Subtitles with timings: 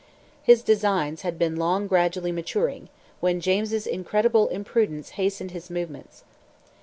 [0.41, 6.23] His designs had been long gradually maturing, when James's incredible imprudence hastened his movements.